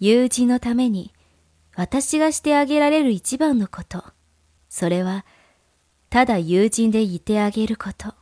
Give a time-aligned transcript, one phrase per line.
[0.00, 1.12] 友人のために
[1.74, 4.04] 私がしてあげられる一番のこと。
[4.68, 5.24] それは、
[6.10, 8.14] ただ友人でいてあげること。